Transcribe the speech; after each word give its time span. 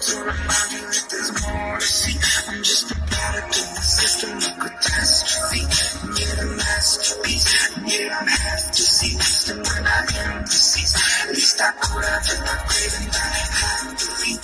to 0.00 0.16
remind 0.18 0.70
you 0.72 0.86
that 0.86 1.06
there's 1.10 1.32
more 1.42 1.78
to 1.78 1.86
see. 1.86 2.14
I'm 2.48 2.62
just 2.62 2.90
a 2.90 2.94
product 2.94 3.58
of 3.58 3.68
the 3.74 3.82
system 3.82 4.36
of 4.38 4.58
catastrophe. 4.62 5.66
And 6.06 6.18
yet 6.18 6.38
a 6.38 6.46
masterpiece. 6.54 7.76
And 7.76 7.90
yet 7.90 8.12
I'm 8.12 8.26
half 8.26 8.70
deceased. 8.70 9.50
And 9.50 9.58
when 9.58 9.86
I 9.86 10.06
am 10.22 10.44
deceased, 10.44 10.96
at 11.24 11.34
least 11.34 11.60
I 11.60 11.72
could 11.82 12.04
have 12.04 12.22
been 12.30 12.46
upgraded. 12.46 13.06
And 13.06 13.16
I 13.16 13.38
have 13.58 13.96
to 13.98 14.08
leave. 14.22 14.38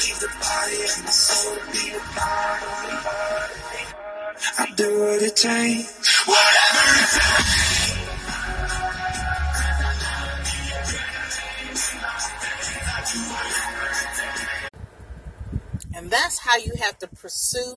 Leave 0.00 0.20
the 0.20 0.30
body 0.38 0.78
and 0.78 1.04
my 1.04 1.10
soul 1.10 1.56
to 1.56 1.62
be 1.74 1.90
a 1.90 2.00
part 2.14 2.62
of 2.62 2.72
me. 2.86 3.82
I'll 4.58 4.74
do 4.76 4.88
what 5.00 5.22
it 5.22 5.36
takes. 5.36 6.26
Whatever 6.26 6.86
it 6.94 7.10
takes. 7.10 7.79
And 16.00 16.10
that's 16.10 16.38
how 16.38 16.56
you 16.56 16.72
have 16.80 16.98
to 17.00 17.08
pursue, 17.08 17.74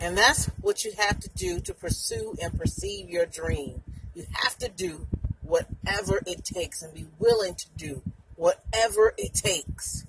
and 0.00 0.16
that's 0.16 0.46
what 0.60 0.84
you 0.84 0.92
have 0.96 1.18
to 1.18 1.28
do 1.30 1.58
to 1.58 1.74
pursue 1.74 2.36
and 2.40 2.56
perceive 2.56 3.10
your 3.10 3.26
dream. 3.26 3.82
You 4.14 4.24
have 4.34 4.56
to 4.58 4.68
do 4.68 5.08
whatever 5.42 6.22
it 6.28 6.44
takes 6.44 6.80
and 6.80 6.94
be 6.94 7.08
willing 7.18 7.56
to 7.56 7.66
do 7.76 8.02
whatever 8.36 9.14
it 9.18 9.34
takes. 9.34 10.06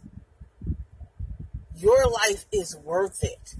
Your 1.76 2.06
life 2.06 2.46
is 2.52 2.78
worth 2.78 3.24
it. 3.24 3.56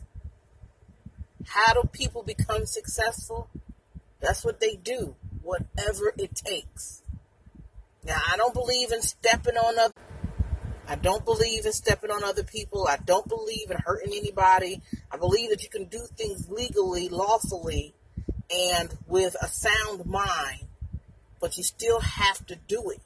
How 1.48 1.74
do 1.74 1.90
people 1.92 2.22
become 2.22 2.68
successful? 2.68 3.50
That's 4.20 4.46
what 4.46 4.60
they 4.60 4.76
do, 4.76 5.16
whatever 5.42 6.14
it 6.20 6.36
takes. 6.36 7.02
Now, 8.04 8.18
I 8.32 8.38
don't 8.38 8.54
believe 8.54 8.92
in 8.92 9.02
stepping 9.02 9.58
on 9.58 9.80
other 9.80 9.94
I 10.90 10.96
don't 10.96 11.26
believe 11.26 11.66
in 11.66 11.74
stepping 11.74 12.12
on 12.12 12.24
other 12.24 12.44
people. 12.44 12.88
I 12.88 12.98
don't 12.98 13.28
believe 13.28 13.70
in 13.70 13.78
hurting 13.78 14.14
anybody. 14.14 14.82
I 15.12 15.18
believe 15.18 15.50
that 15.50 15.62
you 15.62 15.70
can 15.70 15.86
do 15.86 16.08
things 16.16 16.50
legally, 16.50 17.10
lawfully, 17.10 17.94
and 18.50 18.98
with 19.06 19.36
a 19.42 19.48
sound 19.48 20.06
mind, 20.06 20.68
but 21.42 21.58
you 21.58 21.64
still 21.64 22.00
have 22.00 22.46
to 22.48 22.56
do 22.68 22.90
it. 22.92 23.02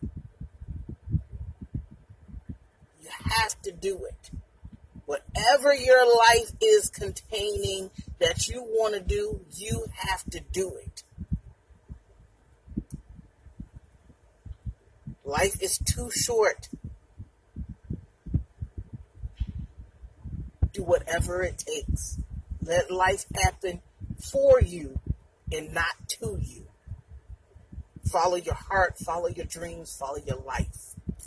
You 3.02 3.10
have 3.10 3.60
to 3.64 3.72
do 3.72 4.06
it. 4.06 4.30
Whatever 5.08 5.74
your 5.74 6.06
life 6.06 6.52
is 6.62 6.90
containing 6.90 7.90
that 8.20 8.48
you 8.48 8.62
want 8.62 8.94
to 8.94 9.02
do, 9.02 9.42
you 9.56 9.86
have 9.94 10.24
to 10.30 10.40
do 10.40 10.74
it. 10.86 11.04
Life 15.26 15.62
is 15.62 15.80
too 15.80 16.12
short. 16.12 16.70
Do 20.74 20.84
whatever 20.84 21.44
it 21.44 21.58
takes. 21.58 22.20
Let 22.64 22.92
life 22.92 23.26
happen 23.44 23.82
for 24.32 24.62
you 24.62 25.00
and 25.52 25.74
not 25.74 25.96
to 26.20 26.40
you. 26.42 26.68
Follow 28.10 28.36
your 28.36 28.56
heart, 28.56 28.98
follow 28.98 29.28
your 29.28 29.46
dreams, 29.46 29.96
follow 29.98 30.20
your 30.26 30.38
life. 30.38 30.96